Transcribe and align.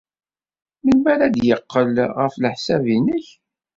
Melmi 0.83 1.07
ara 1.13 1.27
d-yeqqel, 1.33 1.95
ɣef 2.17 2.33
leḥsab-nnek? 2.41 3.25